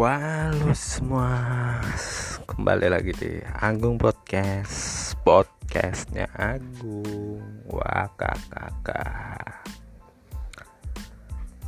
Halo 0.00 0.72
semua. 0.72 1.28
Kembali 2.48 2.88
lagi 2.88 3.12
di 3.20 3.36
Agung 3.60 4.00
Podcast. 4.00 5.12
Podcastnya 5.20 6.24
Agung. 6.40 7.44
Wah 7.68 8.08
kakak 8.16 9.60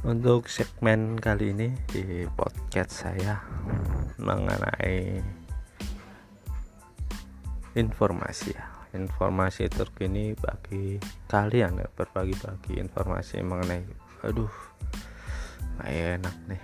Untuk 0.08 0.48
segmen 0.48 1.20
kali 1.20 1.52
ini 1.52 1.76
Di 1.92 2.24
podcast 2.32 3.04
saya 3.04 3.36
Mengenai 4.16 5.20
Informasi 7.76 8.56
ya. 8.56 8.64
Informasi 8.96 9.68
terkini 9.68 10.32
bagi 10.40 10.96
kalian 11.28 11.84
ya 11.84 11.88
Berbagi-bagi 11.92 12.80
informasi 12.80 13.44
mengenai 13.44 13.84
Aduh 14.24 14.72
enak 15.84 16.36
nih 16.48 16.62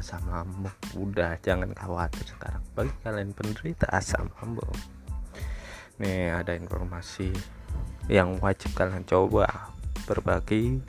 asam 0.00 0.24
lambung. 0.32 0.72
Udah 0.96 1.36
jangan 1.44 1.76
khawatir 1.76 2.24
sekarang. 2.24 2.64
Bagi 2.72 2.94
kalian 3.04 3.36
penderita 3.36 3.84
asam 3.92 4.32
lambung. 4.40 4.72
Nih 6.00 6.32
ada 6.32 6.56
informasi 6.56 7.28
yang 8.08 8.40
wajib 8.40 8.72
kalian 8.72 9.04
coba 9.04 9.68
berbagi 10.08 10.80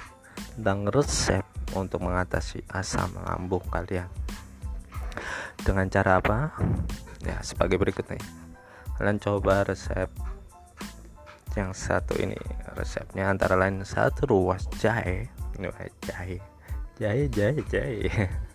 tentang 0.56 0.88
resep 0.88 1.44
untuk 1.76 2.08
mengatasi 2.08 2.64
asam 2.72 3.12
lambung 3.28 3.62
kalian. 3.68 4.08
Dengan 5.60 5.92
cara 5.92 6.24
apa? 6.24 6.56
Ya 7.28 7.44
sebagai 7.44 7.76
berikut 7.76 8.08
nih. 8.08 8.24
Kalian 8.96 9.20
coba 9.20 9.68
resep 9.68 10.08
yang 11.60 11.76
satu 11.76 12.16
ini. 12.16 12.40
Resepnya 12.80 13.28
antara 13.28 13.60
lain 13.60 13.84
satu 13.84 14.24
ruas 14.32 14.72
jahe. 14.80 15.28
Jahe. 16.08 16.40
Jahe 16.96 17.28
jahe 17.28 17.62
jahe 17.70 18.08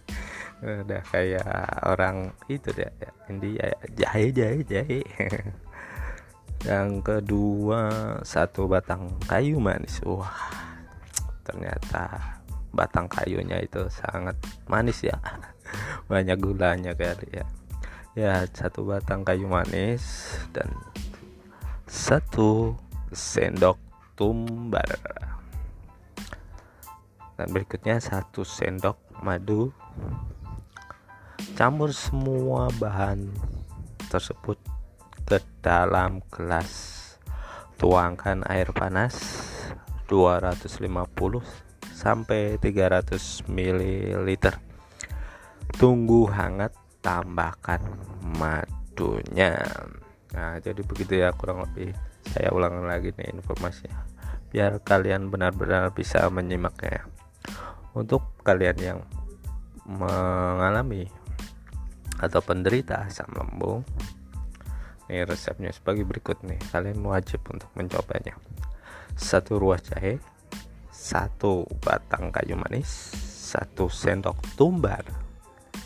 udah 0.65 1.03
kayak 1.13 1.45
orang 1.85 2.33
itu 2.49 2.73
deh 2.73 2.89
India 3.29 3.69
jahe 3.93 4.33
jahe 4.33 4.61
jahe. 4.65 5.01
Yang 6.65 6.91
kedua 7.05 7.81
satu 8.25 8.65
batang 8.65 9.13
kayu 9.29 9.61
manis. 9.61 10.01
Wah 10.03 10.33
ternyata 11.45 12.37
batang 12.73 13.07
kayunya 13.07 13.61
itu 13.61 13.85
sangat 13.93 14.37
manis 14.65 15.05
ya. 15.05 15.17
Banyak 16.11 16.41
gulanya 16.41 16.97
kali 16.97 17.29
ya. 17.37 17.47
Ya 18.17 18.35
satu 18.49 18.89
batang 18.89 19.29
kayu 19.29 19.45
manis 19.45 20.33
dan 20.57 20.73
satu 21.85 22.73
sendok 23.13 23.77
tumbar. 24.17 24.89
Dan 27.37 27.53
berikutnya 27.53 28.01
satu 28.01 28.41
sendok 28.41 28.97
madu 29.21 29.69
Campur 31.57 31.93
semua 31.93 32.69
bahan 32.81 33.33
tersebut 34.09 34.61
ke 35.27 35.41
dalam 35.61 36.25
gelas. 36.33 36.95
Tuangkan 37.77 38.45
air 38.49 38.73
panas 38.73 39.17
250 40.09 40.81
sampai 41.93 42.57
300 42.57 43.45
ml. 43.49 44.29
Tunggu 45.77 46.29
hangat, 46.33 46.73
tambahkan 47.05 47.85
madunya. 48.41 49.61
Nah, 50.33 50.57
jadi 50.61 50.81
begitu 50.81 51.21
ya 51.21 51.33
kurang 51.37 51.65
lebih. 51.69 51.93
Saya 52.27 52.53
ulang 52.53 52.85
lagi 52.85 53.13
nih 53.15 53.33
informasinya 53.37 54.17
biar 54.51 54.81
kalian 54.81 55.29
benar-benar 55.29 55.93
bisa 55.93 56.25
menyimaknya. 56.31 57.05
Untuk 57.93 58.25
kalian 58.41 58.79
yang 58.81 58.99
mengalami 59.85 61.13
atau 62.21 62.41
penderita 62.45 63.07
asam 63.07 63.31
lambung. 63.35 63.85
Ini 65.07 65.23
resepnya 65.23 65.71
sebagai 65.71 66.03
berikut 66.03 66.43
nih. 66.43 66.59
Kalian 66.75 67.05
wajib 67.07 67.47
untuk 67.49 67.71
mencobanya. 67.79 68.35
Satu 69.15 69.57
ruas 69.57 69.81
jahe 69.87 70.19
satu 70.97 71.69
batang 71.85 72.35
kayu 72.35 72.59
manis 72.59 72.89
satu 73.23 73.87
sendok 73.87 74.43
tumbar 74.59 75.07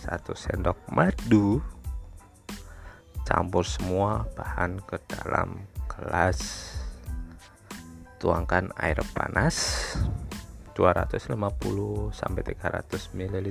satu 0.00 0.32
sendok 0.32 0.80
madu 0.88 1.60
campur 3.30 3.62
semua 3.62 4.26
bahan 4.34 4.82
ke 4.82 4.98
dalam 5.06 5.60
gelas. 5.86 6.40
Tuangkan 8.18 8.74
air 8.76 9.00
panas 9.14 9.86
250 10.74 11.30
sampai 12.10 12.42
300 12.42 13.16
ml 13.16 13.48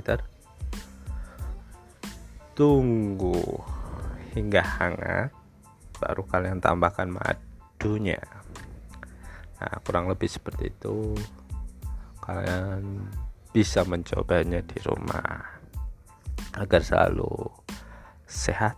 tunggu. 2.60 3.40
Hingga 4.36 4.60
hangat 4.60 5.32
baru 5.96 6.28
kalian 6.28 6.60
tambahkan 6.60 7.08
madunya. 7.08 8.20
Nah 9.56 9.80
kurang 9.80 10.12
lebih 10.12 10.28
seperti 10.28 10.68
itu. 10.68 11.16
Kalian 12.20 13.08
bisa 13.56 13.80
mencobanya 13.88 14.60
di 14.60 14.76
rumah. 14.84 15.56
Agar 16.60 16.84
selalu 16.84 17.48
sehat. 18.28 18.76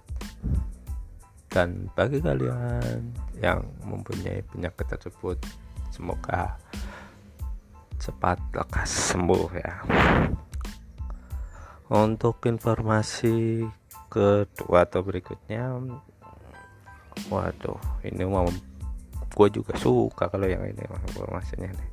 Dan 1.50 1.90
bagi 1.98 2.22
kalian 2.22 3.12
yang 3.42 3.66
mempunyai 3.82 4.46
penyakit 4.46 4.94
tersebut 4.94 5.42
semoga 5.90 6.56
cepat 8.00 8.40
lekas 8.56 9.12
sembuh 9.12 9.46
ya 9.52 9.74
untuk 11.92 12.40
informasi 12.48 13.68
kedua 14.08 14.88
atau 14.88 15.04
berikutnya 15.04 15.76
waduh 17.28 17.76
ini 18.00 18.24
mau 18.24 18.48
gue 19.32 19.48
juga 19.52 19.76
suka 19.76 20.32
kalau 20.32 20.48
yang 20.48 20.64
ini 20.64 20.80
informasinya 20.88 21.68
nih. 21.68 21.90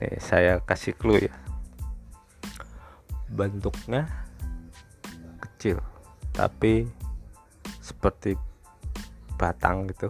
nih 0.00 0.16
saya 0.20 0.56
kasih 0.64 0.96
clue 0.96 1.28
ya. 1.28 1.36
Bentuknya 3.28 4.08
kecil 5.36 5.84
tapi 6.32 6.88
seperti 7.84 8.40
batang 9.36 9.84
gitu. 9.92 10.08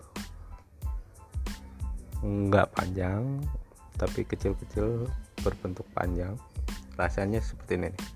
Enggak 2.22 2.70
panjang 2.78 3.43
tapi 3.98 4.22
kecil-kecil 4.22 5.10
berbentuk 5.43 5.87
panjang. 5.91 6.38
Rasanya 6.94 7.43
seperti 7.43 7.75
ini 7.75 7.91
nih 7.91 8.16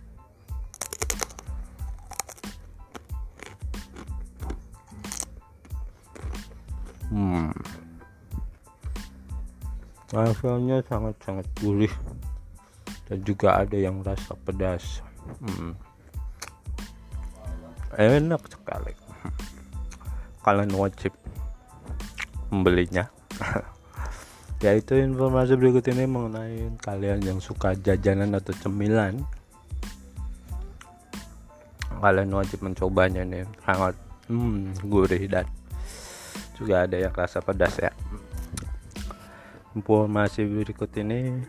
hmm. 7.10 7.50
Rasanya 10.10 10.82
sangat-sangat 10.90 11.46
gurih 11.62 11.94
dan 13.10 13.18
juga 13.26 13.58
ada 13.58 13.74
yang 13.74 14.02
rasa 14.06 14.34
pedas. 14.46 15.02
Hmm. 15.42 15.74
enak 17.98 18.42
sekali. 18.46 18.94
Kalian 20.46 20.72
wajib 20.78 21.12
membelinya. 22.50 23.06
Yaitu 24.64 24.98
informasi 24.98 25.58
berikut 25.58 25.86
ini 25.90 26.06
mengenai 26.06 26.70
kalian 26.82 27.22
yang 27.22 27.38
suka 27.42 27.74
jajanan 27.78 28.34
atau 28.38 28.54
cemilan. 28.62 29.18
Kalian 31.98 32.30
wajib 32.34 32.62
mencobanya 32.62 33.26
nih. 33.26 33.46
Sangat 33.66 33.94
hmm, 34.30 34.86
gurih 34.86 35.26
dan 35.26 35.46
juga 36.60 36.84
ada 36.84 37.00
yang 37.00 37.16
rasa 37.16 37.40
pedas 37.40 37.80
ya. 37.80 37.88
Informasi 39.72 40.44
berikut 40.44 40.92
ini 41.00 41.40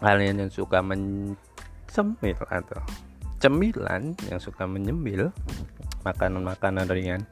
kalian 0.00 0.48
yang 0.48 0.50
suka 0.50 0.80
mencemil 0.80 2.38
atau 2.48 2.80
cemilan 3.36 4.16
yang 4.32 4.40
suka 4.40 4.64
menyemil 4.64 5.28
makanan-makanan 6.08 6.88
ringan. 6.88 7.22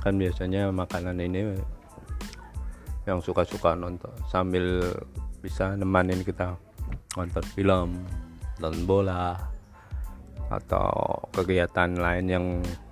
Kan 0.00 0.16
biasanya 0.16 0.70
makanan 0.70 1.18
ini 1.18 1.58
yang 3.10 3.18
suka-suka 3.18 3.74
nonton 3.74 4.14
sambil 4.30 4.86
bisa 5.42 5.74
nemanin 5.74 6.22
kita. 6.22 6.54
Nonton 7.18 7.42
film 7.58 8.06
nonton 8.62 8.86
bola 8.86 9.34
atau 10.50 10.90
kegiatan 11.34 11.94
lain 11.96 12.26
yang 12.26 12.46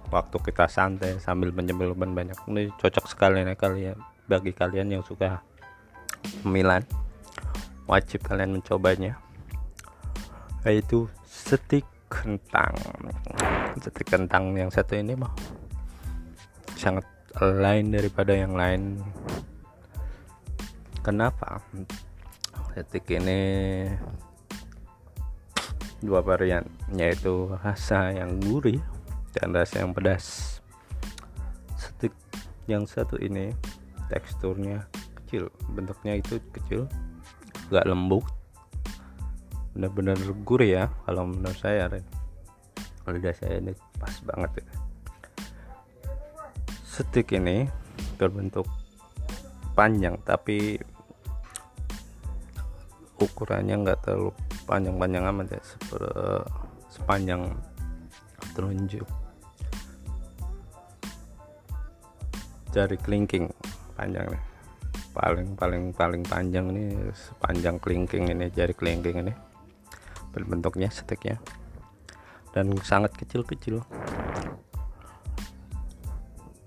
waktu 0.08 0.37
kita 0.40 0.66
santai 0.69 1.20
sambil 1.20 1.52
menyemil 1.52 1.93
ban 1.93 2.12
banyak. 2.16 2.37
Ini 2.49 2.72
cocok 2.76 3.05
sekali 3.08 3.44
nih 3.44 3.56
kalian 3.56 3.99
bagi 4.28 4.52
kalian 4.52 4.99
yang 4.99 5.05
suka 5.05 5.40
Milan 6.44 6.84
wajib 7.88 8.25
kalian 8.25 8.60
mencobanya. 8.60 9.16
Yaitu 10.64 11.08
setik 11.25 11.84
kentang. 12.08 12.75
Setik 13.81 14.08
kentang 14.08 14.52
yang 14.56 14.72
satu 14.72 14.96
ini 14.96 15.16
mah 15.16 15.32
sangat 16.76 17.04
lain 17.40 17.93
daripada 17.93 18.32
yang 18.34 18.56
lain. 18.56 19.00
Kenapa? 21.04 21.62
Setik 22.76 23.08
ini 23.12 23.40
dua 25.99 26.22
varian 26.22 26.62
yaitu 26.94 27.50
rasa 27.58 28.14
yang 28.14 28.38
gurih 28.38 28.78
dan 29.36 29.52
rasa 29.52 29.84
yang 29.84 29.92
pedas. 29.92 30.58
Stick 31.76 32.14
yang 32.69 32.84
satu 32.84 33.16
ini 33.20 33.52
teksturnya 34.08 34.88
kecil 35.25 35.52
bentuknya 35.72 36.16
itu 36.20 36.40
kecil 36.52 36.88
gak 37.69 37.88
lembut. 37.88 38.25
Benar-benar 39.76 40.19
gurih 40.42 40.70
ya 40.82 40.84
kalau 41.06 41.28
menurut 41.28 41.58
saya 41.60 41.86
kalau 43.08 43.16
lidah 43.25 43.32
saya 43.32 43.56
ini 43.56 43.72
pas 43.96 44.12
banget 44.20 44.60
ya. 44.60 44.66
stick 46.84 47.30
ini 47.32 47.64
berbentuk 48.20 48.69
panjang 49.72 50.19
tapi 50.26 50.76
ukurannya 53.16 53.80
nggak 53.86 54.02
terlalu 54.04 54.34
panjang-panjang 54.66 55.25
amat 55.30 55.46
ya 55.56 55.62
sepanjang 56.90 57.54
telunjuk 58.58 59.06
jari 62.78 62.96
kelingking 63.00 63.49
panjang 63.96 64.28
nih. 64.28 64.43
Paling 65.16 65.58
paling 65.58 65.90
paling 65.90 66.22
panjang 66.22 66.70
ini 66.70 66.94
sepanjang 67.10 67.82
kelingking 67.82 68.31
ini 68.31 68.52
jari 68.55 68.70
kelingking 68.76 69.26
ini. 69.26 69.34
Berbentuknya 70.31 70.93
steknya 70.93 71.40
dan 72.52 72.70
sangat 72.84 73.16
kecil-kecil. 73.19 73.82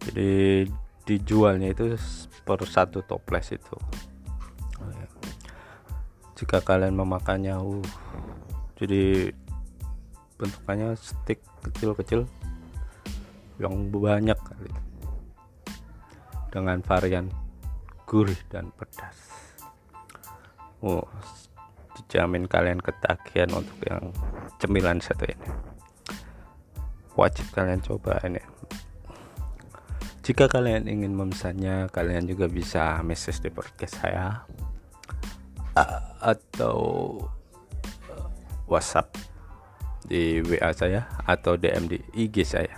Jadi 0.02 0.66
dijualnya 1.06 1.72
itu 1.72 1.96
per 2.44 2.60
satu 2.66 3.06
toples 3.06 3.54
itu. 3.54 3.78
Jika 6.36 6.60
kalian 6.66 6.98
memakannya 6.98 7.54
uh 7.54 7.86
jadi 8.82 9.30
bentukannya 10.42 10.98
stick 10.98 11.38
kecil-kecil 11.64 12.26
yang 13.62 13.90
banyak 13.94 14.38
kali. 14.38 14.74
Dengan 16.52 16.84
varian 16.84 17.32
gurih 18.10 18.40
dan 18.52 18.74
pedas. 18.76 19.18
Oh 20.84 21.06
dijamin 22.02 22.44
kalian 22.44 22.84
ketagihan 22.84 23.48
untuk 23.56 23.80
yang 23.88 24.12
cemilan 24.60 25.00
satu 25.00 25.30
ini. 25.30 25.50
Wajib 27.16 27.48
kalian 27.56 27.80
coba 27.80 28.20
ini. 28.28 28.44
Jika 30.20 30.52
kalian 30.52 30.92
ingin 30.92 31.16
memesannya 31.16 31.88
kalian 31.88 32.28
juga 32.28 32.52
bisa 32.52 33.00
message 33.00 33.40
di 33.40 33.50
podcast 33.50 33.96
saya 33.96 34.44
atau 36.20 36.78
uh, 38.12 38.28
WhatsApp 38.68 39.16
di 40.06 40.42
WA 40.42 40.74
saya 40.74 41.08
atau 41.26 41.58
DM 41.58 41.86
di 41.90 42.00
IG 42.18 42.46
saya. 42.46 42.78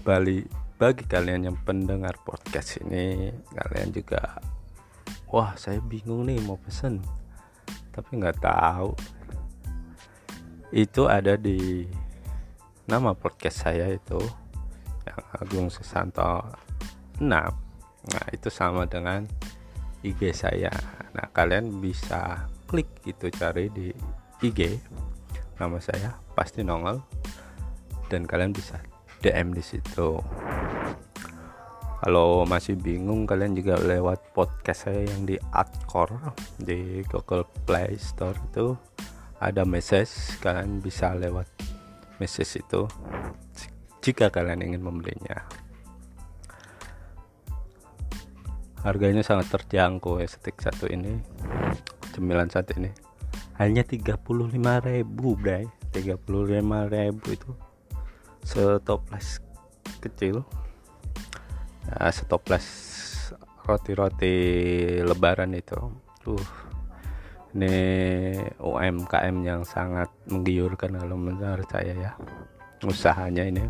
Bali 0.00 0.42
bagi 0.80 1.04
kalian 1.04 1.52
yang 1.52 1.58
pendengar 1.60 2.16
podcast 2.24 2.80
ini, 2.80 3.28
kalian 3.52 3.92
juga 3.92 4.40
wah 5.30 5.54
saya 5.54 5.78
bingung 5.78 6.26
nih 6.26 6.40
mau 6.42 6.58
pesen 6.58 6.98
tapi 7.94 8.16
nggak 8.18 8.40
tahu. 8.40 8.94
Itu 10.70 11.10
ada 11.10 11.34
di 11.34 11.86
nama 12.86 13.14
podcast 13.14 13.66
saya 13.66 13.90
itu 13.90 14.18
yang 15.06 15.22
Agung 15.38 15.68
Susanto 15.70 16.46
6 17.18 17.26
nah 18.00 18.26
itu 18.32 18.48
sama 18.48 18.88
dengan 18.88 19.28
IG 20.00 20.32
saya. 20.32 20.72
Nah 21.12 21.28
kalian 21.36 21.82
bisa 21.82 22.48
klik 22.64 22.88
itu 23.04 23.28
cari 23.28 23.68
di 23.68 23.92
IG 24.40 24.80
nama 25.60 25.76
saya 25.76 26.16
pasti 26.32 26.64
nongol. 26.64 27.04
Dan 28.08 28.24
kalian 28.24 28.56
bisa 28.56 28.80
DM 29.20 29.52
di 29.52 29.60
situ. 29.60 30.16
Kalau 32.00 32.48
masih 32.48 32.80
bingung 32.80 33.28
kalian 33.28 33.52
juga 33.52 33.76
lewat 33.76 34.32
podcast 34.32 34.88
saya 34.88 35.04
yang 35.04 35.28
di 35.28 35.36
Adcore 35.52 36.32
di 36.56 37.04
Google 37.12 37.44
Play 37.68 38.00
Store 38.00 38.34
itu. 38.40 38.72
Ada 39.36 39.68
message 39.68 40.40
kalian 40.40 40.80
bisa 40.80 41.12
lewat 41.12 41.44
message 42.16 42.64
itu. 42.64 42.88
Jika 44.00 44.32
kalian 44.32 44.64
ingin 44.64 44.80
membelinya. 44.80 45.44
Harganya 48.80 49.20
sangat 49.20 49.52
terjangkau 49.52 50.24
ya 50.24 50.26
stick 50.26 50.56
satu 50.56 50.88
ini. 50.88 51.20
Cemilan 52.16 52.48
satu 52.48 52.80
ini 52.80 53.09
hanya 53.60 53.84
35.000 53.84 55.04
bray. 55.36 55.68
35.000 55.92 57.36
itu 57.36 57.50
setoples 58.40 59.44
kecil. 60.00 60.40
Ya, 61.84 62.08
setoples 62.08 62.64
roti-roti 63.68 64.32
lebaran 65.04 65.52
itu. 65.52 65.76
Tuh 66.24 66.40
ini 67.52 67.76
UMKM 68.62 69.36
yang 69.44 69.66
sangat 69.68 70.08
menggiurkan 70.30 70.96
kalau 70.96 71.20
menurut 71.20 71.68
saya 71.68 71.92
ya 71.92 72.12
usahanya 72.80 73.44
ini. 73.44 73.68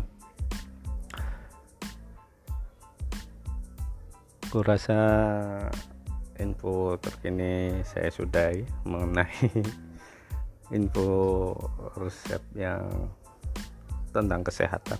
Aku 4.47 4.63
rasa 4.63 4.99
info 6.41 6.97
terkini 6.97 7.85
saya 7.85 8.09
sudahi 8.09 8.65
mengenai 8.89 9.47
info 10.77 11.53
resep 11.95 12.41
yang 12.57 12.89
tentang 14.09 14.41
kesehatan 14.43 14.99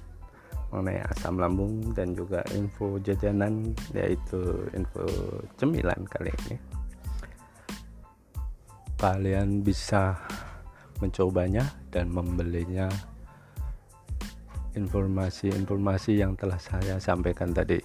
mengenai 0.71 1.03
asam 1.11 1.35
lambung 1.35 1.91
dan 1.91 2.15
juga 2.15 2.39
info 2.55 2.95
jajanan 3.03 3.75
yaitu 3.91 4.39
info 4.71 5.03
cemilan 5.59 5.99
kali 6.07 6.31
ini. 6.47 6.55
Kalian 8.95 9.65
bisa 9.65 10.15
mencobanya 11.03 11.67
dan 11.91 12.07
membelinya. 12.07 12.87
Informasi-informasi 14.71 16.23
yang 16.23 16.39
telah 16.39 16.55
saya 16.55 16.95
sampaikan 16.95 17.51
tadi 17.51 17.75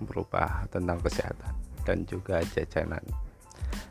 berupa 0.00 0.64
tentang 0.72 0.96
kesehatan 1.04 1.59
dan 1.84 2.04
juga 2.08 2.40
jajanan. 2.54 3.02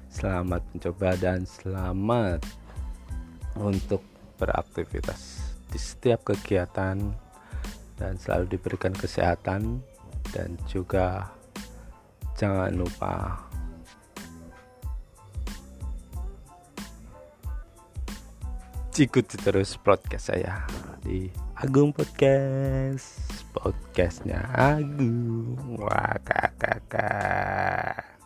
Selamat 0.09 0.65
mencoba 0.73 1.13
dan 1.17 1.45
selamat 1.45 2.41
untuk 3.59 4.01
beraktivitas 4.39 5.43
di 5.69 5.77
setiap 5.77 6.25
kegiatan 6.25 6.97
dan 7.99 8.13
selalu 8.17 8.57
diberikan 8.57 8.95
kesehatan 8.95 9.83
dan 10.33 10.55
juga 10.65 11.29
jangan 12.39 12.71
lupa 12.73 13.45
ikuti 18.99 19.39
terus 19.39 19.79
podcast 19.79 20.35
saya 20.35 20.67
di 20.99 21.31
Agung 21.55 21.95
Podcast 21.95 23.28
podcastnya 23.53 24.43
Agung. 24.53 25.79
Wah 25.81 26.17
kakak 26.21 26.85
kakak 26.89 28.18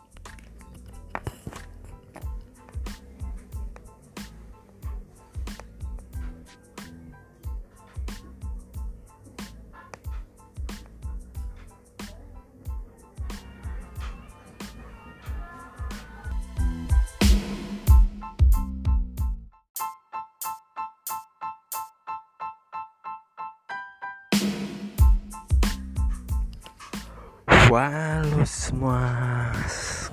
Halo 27.73 28.45
semua. 28.45 29.01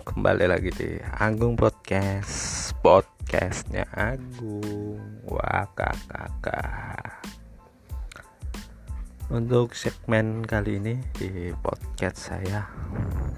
Kembali 0.08 0.48
lagi 0.48 0.72
di 0.72 0.96
Agung 1.20 1.60
Podcast 1.60 2.72
Podcastnya 2.80 3.84
Agung. 3.92 4.96
Wah 5.28 5.68
kakak 5.76 7.20
Untuk 9.28 9.76
segmen 9.76 10.40
kali 10.40 10.80
ini 10.80 11.04
Di 11.12 11.52
podcast 11.60 12.32
saya 12.32 12.64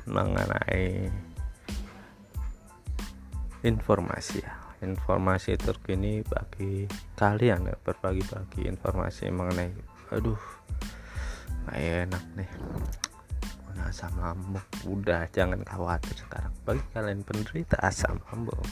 Mengenai 0.07 1.11
Informasi 3.67 4.38
ya. 4.38 4.55
Informasi 4.87 5.59
terkini 5.59 6.23
bagi 6.23 6.87
kalian 7.19 7.67
ya 7.67 7.75
Berbagi-bagi 7.75 8.71
informasi 8.71 9.35
mengenai 9.35 9.75
Aduh 10.14 10.38
enak 11.75 12.23
nih 12.38 12.50
asam 13.86 14.12
lambung. 14.18 14.64
Udah 14.86 15.26
jangan 15.30 15.62
khawatir 15.66 16.14
sekarang. 16.14 16.52
Bagi 16.62 16.84
kalian 16.94 17.20
penderita 17.26 17.76
asam 17.82 18.22
lambung. 18.30 18.62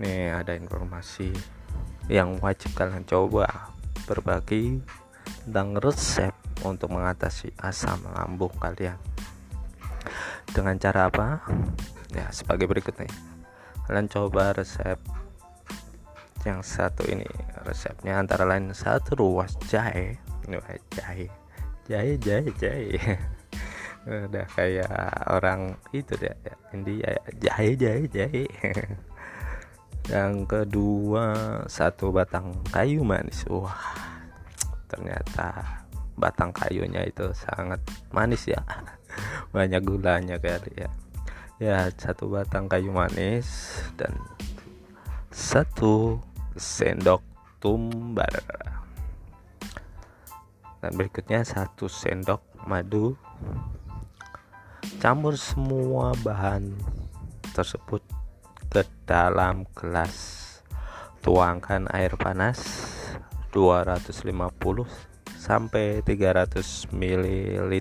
Nih 0.00 0.32
ada 0.32 0.56
informasi 0.56 1.30
yang 2.10 2.40
wajib 2.42 2.74
kalian 2.74 3.06
coba 3.06 3.70
berbagi 4.08 4.82
tentang 5.46 5.78
resep 5.78 6.34
untuk 6.66 6.90
mengatasi 6.94 7.54
asam 7.60 8.02
lambung 8.10 8.52
kalian. 8.58 8.98
Dengan 10.50 10.76
cara 10.76 11.08
apa? 11.08 11.46
Ya 12.12 12.28
sebagai 12.34 12.66
berikut 12.66 12.98
nih. 12.98 13.12
Kalian 13.86 14.08
coba 14.10 14.52
resep 14.52 14.98
yang 16.42 16.60
satu 16.62 17.06
ini. 17.06 17.26
Resepnya 17.62 18.18
antara 18.18 18.42
lain 18.42 18.74
satu 18.74 19.14
ruas 19.14 19.54
jahe. 19.70 20.18
Jahe. 20.92 21.30
Jahe 21.86 22.14
jahe 22.18 22.50
jahe 22.58 23.18
udah 24.02 24.46
kayak 24.58 24.90
orang 25.30 25.78
itu 25.94 26.18
deh 26.18 26.34
India 26.74 27.14
jahe 27.38 27.78
jahe 27.78 28.04
jahe. 28.10 28.44
Yang 30.10 30.34
kedua 30.50 31.24
satu 31.70 32.10
batang 32.10 32.50
kayu 32.74 33.06
manis. 33.06 33.46
Wah 33.46 33.78
ternyata 34.90 35.78
batang 36.18 36.50
kayunya 36.50 37.06
itu 37.06 37.30
sangat 37.30 37.78
manis 38.10 38.50
ya. 38.50 38.58
Banyak 39.54 39.82
gulanya 39.86 40.36
kali 40.42 40.74
ya. 40.74 40.90
Ya 41.62 41.78
satu 41.94 42.26
batang 42.26 42.66
kayu 42.66 42.90
manis 42.90 43.78
dan 43.94 44.10
satu 45.30 46.18
sendok 46.58 47.22
tumbar. 47.62 48.42
Dan 50.82 50.98
berikutnya 50.98 51.46
satu 51.46 51.86
sendok 51.86 52.42
madu 52.66 53.14
campur 55.02 55.34
semua 55.34 56.14
bahan 56.22 56.74
tersebut 57.54 58.02
ke 58.70 58.86
dalam 59.06 59.66
gelas. 59.74 60.40
Tuangkan 61.22 61.86
air 61.94 62.18
panas 62.18 62.58
250 63.54 64.26
sampai 65.38 66.02
300 66.02 66.90
ml 66.90 67.72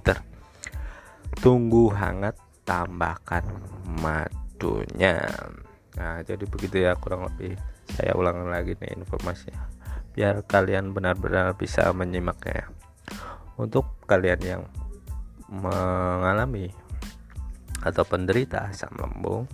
tunggu 1.41 1.89
hangat 1.89 2.37
tambahkan 2.61 3.41
madunya. 4.01 5.25
Nah 5.97 6.21
jadi 6.21 6.45
begitu 6.45 6.85
ya 6.85 6.93
kurang 6.93 7.25
lebih. 7.33 7.57
Saya 7.89 8.13
ulang 8.13 8.45
lagi 8.47 8.77
nih 8.77 8.93
informasinya 8.93 9.71
biar 10.11 10.43
kalian 10.43 10.91
benar-benar 10.91 11.55
bisa 11.55 11.87
menyimaknya. 11.95 12.67
Untuk 13.55 13.87
kalian 14.07 14.41
yang 14.43 14.63
mengalami 15.51 16.71
atau 17.81 18.03
penderita 18.05 18.69
asam 18.69 18.93
lambung. 18.97 19.45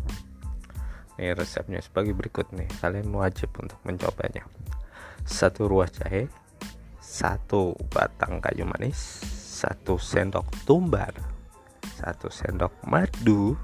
Ini 1.17 1.33
resepnya 1.33 1.81
sebagai 1.81 2.13
berikut 2.13 2.53
nih. 2.53 2.69
Kalian 2.77 3.09
wajib 3.09 3.49
untuk 3.57 3.81
mencobanya. 3.81 4.45
Satu 5.25 5.65
ruas 5.65 5.91
jahe 5.95 6.29
satu 7.07 7.71
batang 7.87 8.43
kayu 8.43 8.67
manis 8.67 8.99
satu 9.31 9.95
sendok 9.95 10.43
tumbar 10.67 11.15
satu 11.97 12.27
sendok 12.27 12.83
madu 12.83 13.55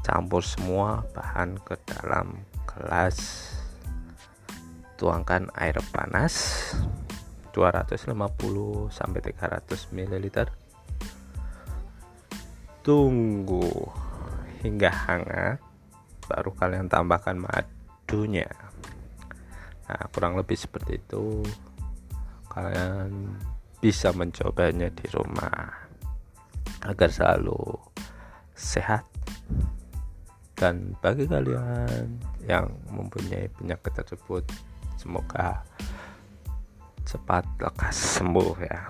campur 0.00 0.40
semua 0.40 1.04
bahan 1.12 1.60
ke 1.60 1.76
dalam 1.84 2.40
gelas. 2.64 3.18
Tuangkan 4.96 5.48
air 5.56 5.80
panas 5.92 6.32
250 7.56 8.12
sampai 8.92 9.20
300 9.24 9.96
ml 9.96 10.26
tunggu. 12.80 13.88
Hingga 14.60 14.90
hangat 14.92 15.58
baru 16.28 16.52
kalian 16.54 16.86
tambahkan 16.86 17.40
madunya. 17.40 18.48
Nah 19.88 20.02
kurang 20.12 20.36
lebih 20.36 20.54
seperti 20.54 21.00
itu. 21.00 21.42
Kalian 22.50 23.34
bisa 23.80 24.12
mencobanya 24.12 24.92
di 24.92 25.06
rumah. 25.10 25.88
Agar 26.84 27.08
selalu 27.12 27.76
sehat. 28.54 29.08
Dan 30.54 30.92
bagi 31.00 31.24
kalian 31.24 32.20
yang 32.44 32.68
mempunyai 32.92 33.48
penyakit 33.56 33.96
tersebut 33.96 34.44
semoga 35.00 35.64
cepat 37.08 37.48
lekas 37.56 38.20
sembuh 38.20 38.54
ya 38.60 38.80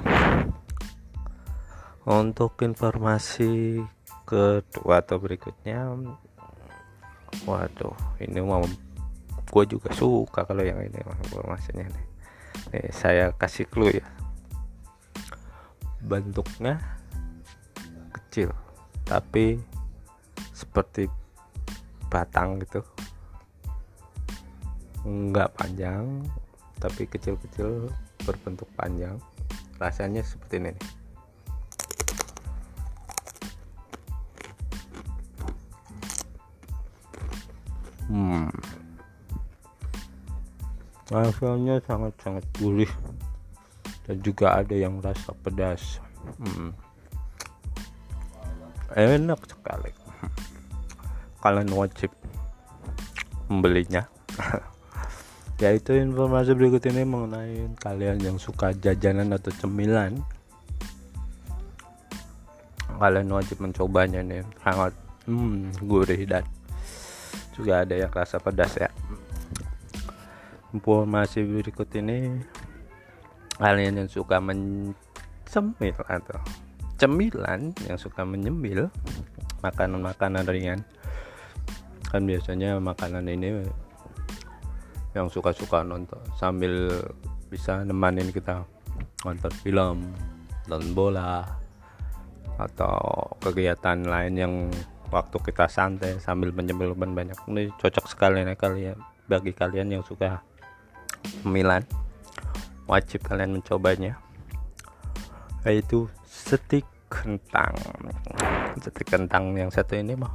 untuk 2.09 2.57
informasi 2.65 3.81
kedua 4.25 5.05
atau 5.05 5.21
berikutnya 5.21 5.91
waduh 7.45 7.95
ini 8.23 8.41
mau 8.41 8.65
gue 9.51 9.65
juga 9.67 9.91
suka 9.93 10.47
kalau 10.47 10.63
yang 10.63 10.79
ini 10.81 11.03
informasinya 11.03 11.85
nih. 11.91 12.07
Nih 12.71 12.87
saya 12.95 13.35
kasih 13.35 13.67
clue 13.67 13.99
ya. 13.99 14.07
Bentuknya 16.01 16.79
kecil 18.15 18.55
tapi 19.05 19.59
seperti 20.55 21.11
batang 22.07 22.63
gitu. 22.63 22.81
Enggak 25.03 25.51
panjang 25.59 26.23
tapi 26.79 27.11
kecil-kecil 27.11 27.91
berbentuk 28.23 28.71
panjang. 28.79 29.19
Rasanya 29.83 30.23
seperti 30.23 30.63
ini 30.63 30.71
nih 30.79 31.00
hmm. 38.11 38.51
Rasanya 41.11 41.79
sangat-sangat 41.87 42.43
gurih. 42.59 42.91
Dan 44.07 44.19
juga 44.27 44.59
ada 44.59 44.75
yang 44.75 44.99
rasa 44.99 45.31
pedas. 45.47 46.03
Hmm. 46.43 46.75
enak 48.99 49.39
sekali. 49.47 49.95
Kalian 51.39 51.71
wajib 51.73 52.11
membelinya. 53.47 54.07
Yaitu 55.63 55.95
informasi 55.95 56.57
berikut 56.59 56.83
ini 56.91 57.07
mengenai 57.07 57.71
kalian 57.79 58.19
yang 58.19 58.37
suka 58.43 58.75
jajanan 58.75 59.31
atau 59.35 59.55
cemilan. 59.63 60.19
Kalian 63.01 63.33
wajib 63.33 63.63
mencobanya 63.63 64.21
nih 64.21 64.45
sangat 64.61 64.93
hmm, 65.25 65.73
gurih 65.89 66.29
dan 66.29 66.45
juga 67.61 67.85
ada 67.85 67.93
yang 67.93 68.09
rasa 68.09 68.41
pedas 68.41 68.81
ya. 68.81 68.89
Informasi 70.73 71.45
berikut 71.45 71.93
ini 72.01 72.41
kalian 73.61 74.01
yang 74.01 74.09
suka 74.09 74.41
mencemil 74.41 75.97
atau 76.09 76.41
cemilan 76.97 77.77
yang 77.85 78.01
suka 78.01 78.25
menyemil 78.25 78.89
makanan-makanan 79.61 80.49
ringan. 80.49 80.81
Kan 82.09 82.25
biasanya 82.25 82.81
makanan 82.81 83.29
ini 83.29 83.61
yang 85.13 85.29
suka-suka 85.29 85.85
nonton 85.85 86.19
sambil 86.41 86.89
bisa 87.53 87.85
nemanin 87.85 88.33
kita. 88.33 88.65
Nonton 89.21 89.53
film 89.61 90.09
nonton 90.65 90.97
bola 90.97 91.45
atau 92.61 93.01
kegiatan 93.41 94.05
lain 94.05 94.35
yang 94.37 94.55
waktu 95.11 95.37
kita 95.43 95.67
santai 95.67 96.17
sambil 96.23 96.55
menyemil 96.55 96.95
banyak. 96.95 97.37
Ini 97.51 97.75
cocok 97.77 98.07
sekali 98.07 98.47
nih 98.47 98.55
kalian 98.55 98.99
bagi 99.27 99.51
kalian 99.55 99.99
yang 99.99 100.05
suka 100.07 100.43
Milan 101.47 101.85
wajib 102.87 103.23
kalian 103.27 103.59
mencobanya. 103.59 104.19
Yaitu 105.67 106.09
setik 106.25 106.87
kentang. 107.11 107.75
Setik 108.81 109.11
kentang 109.11 109.53
yang 109.59 109.69
satu 109.69 109.99
ini 109.99 110.15
mah 110.17 110.33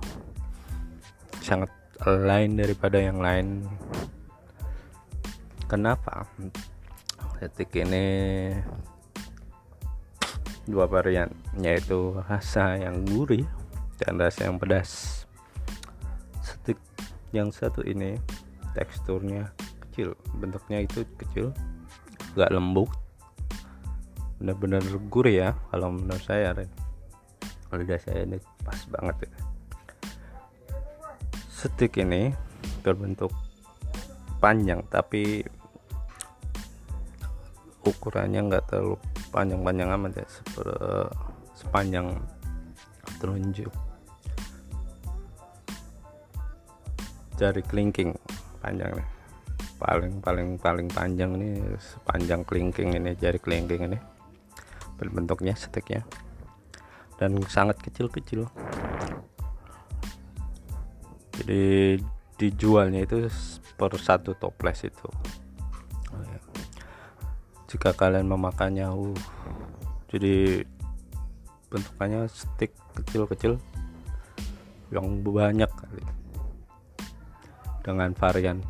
sangat 1.39 1.71
lain 2.03 2.59
daripada 2.59 2.99
yang 2.99 3.23
lain. 3.23 3.63
Kenapa? 5.65 6.27
Setik 7.39 7.73
ini 7.79 8.05
dua 10.65 10.89
varian 10.89 11.29
yaitu 11.61 12.17
rasa 12.25 12.73
yang 12.81 13.05
gurih 13.05 13.45
dan 14.01 14.19
rasa 14.19 14.47
yang 14.47 14.59
pedas. 14.59 15.23
Stick 16.43 16.79
yang 17.31 17.51
satu 17.51 17.83
ini 17.83 18.19
teksturnya 18.75 19.51
kecil. 19.87 20.13
Bentuknya 20.35 20.83
itu 20.83 21.07
kecil 21.15 21.55
gak 22.35 22.51
lembut. 22.51 22.91
Benar-benar 24.39 24.83
gurih 25.07 25.47
ya 25.47 25.49
kalau 25.71 25.95
menurut 25.95 26.23
saya 26.23 26.51
kalau 27.65 27.79
lidah 27.81 27.99
saya 28.03 28.27
ini 28.27 28.37
pas 28.63 28.79
banget 28.91 29.27
ya. 29.27 29.31
Stick 31.47 31.95
ini 31.97 32.35
berbentuk 32.83 33.31
panjang 34.43 34.83
tapi 34.91 35.41
ukurannya 37.85 38.41
nggak 38.51 38.65
terlalu 38.69 38.99
panjang-panjang 39.31 39.89
amat 39.95 40.11
ya. 40.19 40.27
Sepanjang 41.55 42.19
telunjuk 43.17 43.71
jari 47.35 47.61
kelingking 47.63 48.15
panjang 48.63 48.91
nih. 48.95 49.07
Paling 49.75 50.23
paling 50.23 50.49
paling 50.59 50.87
panjang 50.87 51.35
ini 51.35 51.59
sepanjang 51.79 52.47
kelingking 52.47 52.95
ini 52.95 53.15
jari 53.19 53.39
kelingking 53.39 53.91
ini. 53.91 53.99
Bentuknya 54.95 55.53
steknya 55.55 56.07
dan 57.19 57.39
sangat 57.47 57.79
kecil-kecil. 57.83 58.47
Jadi 61.35 61.99
dijualnya 62.39 63.03
itu 63.03 63.27
per 63.75 63.91
satu 63.99 64.35
toples 64.35 64.87
itu. 64.87 65.07
Oh, 66.15 66.23
ya. 66.23 66.39
jika 67.67 67.91
kalian 67.91 68.31
memakannya 68.31 68.87
uh 68.87 69.19
jadi 70.07 70.63
bentukannya 71.67 72.31
stick 72.31 72.71
kecil-kecil 72.95 73.59
yang 74.95 75.19
banyak 75.19 75.67
kali 75.67 76.03
dengan 77.85 78.17
varian 78.17 78.65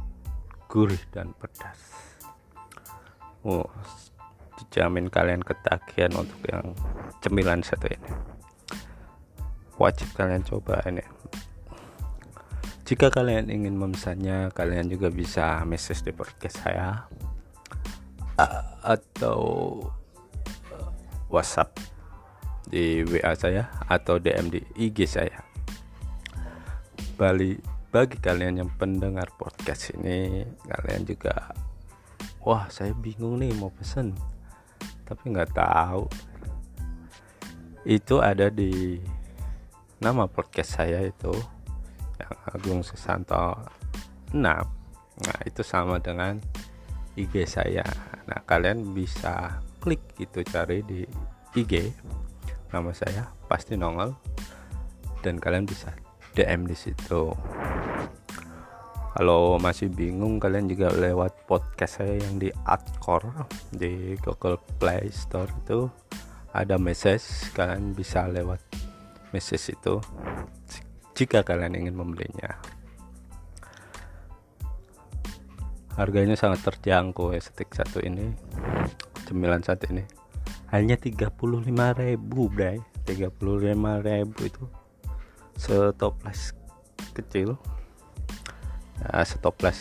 gurih 0.68 1.00
dan 1.16 1.32
pedas. 1.40 1.80
Oh 3.48 3.72
dijamin 4.60 5.08
kalian 5.12 5.44
ketagihan 5.44 6.12
untuk 6.20 6.40
yang 6.48 6.76
cemilan 7.24 7.64
satu 7.64 7.88
ini. 7.88 8.12
Wajib 9.80 10.12
kalian 10.16 10.44
coba 10.44 10.84
ini. 10.88 11.04
Jika 12.86 13.10
kalian 13.10 13.50
ingin 13.50 13.76
memesannya 13.76 14.54
kalian 14.54 14.92
juga 14.92 15.10
bisa 15.10 15.64
message 15.64 16.06
di 16.06 16.12
podcast 16.12 16.60
saya 16.60 17.08
atau 18.84 19.80
WhatsApp 21.32 21.80
di 22.68 23.02
WA 23.08 23.34
saya 23.34 23.72
atau 23.90 24.20
DM 24.22 24.54
di 24.54 24.62
IG 24.76 25.08
saya. 25.10 25.40
Bali 27.16 27.75
bagi 27.96 28.20
kalian 28.20 28.60
yang 28.60 28.72
pendengar 28.76 29.32
podcast 29.40 29.96
ini 29.96 30.44
kalian 30.68 31.08
juga 31.08 31.56
wah 32.44 32.68
saya 32.68 32.92
bingung 32.92 33.40
nih 33.40 33.56
mau 33.56 33.72
pesen 33.72 34.12
tapi 35.08 35.32
nggak 35.32 35.56
tahu. 35.56 36.04
Itu 37.88 38.20
ada 38.20 38.52
di 38.52 39.00
nama 40.04 40.28
podcast 40.28 40.76
saya 40.76 41.08
itu 41.08 41.32
yang 42.20 42.36
Agung 42.52 42.82
Susanto 42.84 43.64
6 44.36 44.44
nah 44.44 45.40
itu 45.48 45.64
sama 45.64 45.96
dengan 46.04 46.44
IG 47.16 47.48
saya. 47.48 47.88
Nah 48.28 48.44
kalian 48.44 48.92
bisa 48.92 49.64
klik 49.80 50.04
itu 50.20 50.44
cari 50.44 50.84
di 50.84 51.08
IG 51.56 51.96
nama 52.76 52.92
saya 52.92 53.32
pasti 53.48 53.80
nongol 53.80 54.12
dan 55.24 55.40
kalian 55.40 55.64
bisa 55.64 55.96
DM 56.36 56.68
di 56.68 56.76
situ 56.76 57.32
kalau 59.16 59.56
masih 59.56 59.88
bingung 59.88 60.44
kalian 60.44 60.68
juga 60.68 60.92
lewat 60.92 61.48
podcast 61.48 62.04
saya 62.04 62.20
yang 62.20 62.36
di 62.36 62.52
Adcore 62.68 63.48
di 63.72 64.20
Google 64.20 64.60
Play 64.76 65.08
Store 65.08 65.48
itu. 65.64 65.88
Ada 66.52 66.76
message 66.76 67.52
kalian 67.56 67.96
bisa 67.96 68.28
lewat 68.28 68.60
message 69.32 69.72
itu 69.72 70.04
jika 71.16 71.48
kalian 71.48 71.80
ingin 71.80 71.96
membelinya. 71.96 72.60
Harganya 75.96 76.36
sangat 76.36 76.68
terjangkau 76.68 77.32
ya 77.32 77.40
stick 77.40 77.72
satu 77.72 78.04
ini 78.04 78.36
cemilan 79.32 79.64
satu 79.64 79.96
ini. 79.96 80.04
Hanya 80.76 81.00
35.000 81.00 82.20
bray. 82.52 82.84
35.000 83.08 84.44
itu 84.44 84.64
setoples 85.56 86.52
kecil 87.16 87.56
nah, 89.02 89.24
setoples 89.26 89.80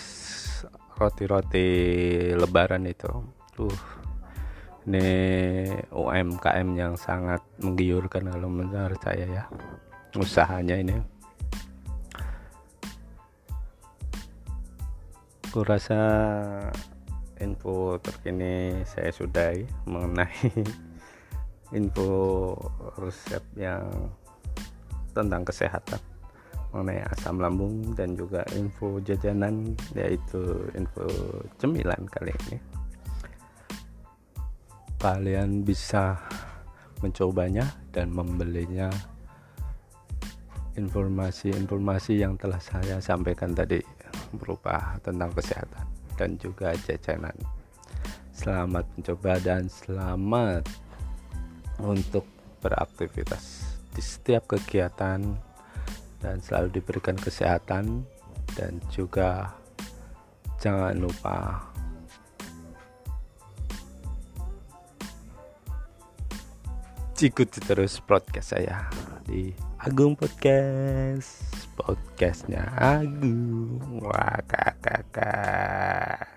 roti-roti 0.98 1.66
lebaran 2.34 2.86
itu. 2.86 3.10
Tuh 3.54 3.74
ini 4.84 5.08
UMKM 5.88 6.68
yang 6.76 6.94
sangat 6.94 7.40
menggiurkan 7.62 8.28
kalau 8.28 8.52
menurut 8.52 9.00
saya 9.00 9.26
ya 9.26 9.44
usahanya 10.14 10.76
ini. 10.78 10.96
Aku 15.50 15.62
rasa 15.62 16.00
info 17.38 17.94
terkini 18.02 18.82
saya 18.82 19.14
sudahi 19.14 19.62
mengenai 19.86 20.50
info 21.78 22.54
resep 22.98 23.42
yang 23.54 23.86
tentang 25.14 25.46
kesehatan 25.46 26.13
mengenai 26.74 27.06
asam 27.14 27.38
lambung 27.38 27.94
dan 27.94 28.18
juga 28.18 28.42
info 28.58 28.98
jajanan 28.98 29.78
yaitu 29.94 30.42
info 30.74 31.06
cemilan 31.62 32.02
kali 32.10 32.34
ini. 32.50 32.58
Kalian 34.98 35.62
bisa 35.62 36.18
mencobanya 36.98 37.70
dan 37.94 38.10
membelinya. 38.10 38.90
Informasi-informasi 40.74 42.18
yang 42.18 42.34
telah 42.34 42.58
saya 42.58 42.98
sampaikan 42.98 43.54
tadi 43.54 43.78
berupa 44.34 44.98
tentang 45.06 45.30
kesehatan 45.30 45.86
dan 46.18 46.34
juga 46.42 46.74
jajanan. 46.74 47.38
Selamat 48.34 48.82
mencoba 48.98 49.38
dan 49.38 49.70
selamat 49.70 50.66
untuk 51.78 52.26
beraktivitas. 52.58 53.62
Di 53.94 54.02
setiap 54.02 54.50
kegiatan 54.50 55.22
dan 56.24 56.40
selalu 56.40 56.80
diberikan 56.80 57.20
kesehatan 57.20 58.08
dan 58.56 58.80
juga 58.88 59.52
jangan 60.56 60.96
lupa 60.96 61.60
ikuti 67.24 67.56
terus 67.64 68.04
podcast 68.04 68.52
saya 68.52 68.84
di 69.24 69.48
Agung 69.80 70.12
Podcast 70.12 71.40
podcastnya 71.72 72.68
Agung. 72.76 73.80
Wah 74.04 74.44
kakak 74.44 76.33